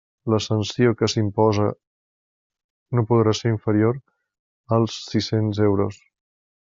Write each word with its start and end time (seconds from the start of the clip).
La 0.33 0.37
sanció 0.43 0.93
que 1.01 1.09
s'impose 1.11 1.67
no 2.99 3.03
podrà 3.11 3.33
ser 3.41 3.51
inferior 3.55 3.99
a 4.79 4.81
sis-cents 4.97 5.61
euros. 5.71 6.01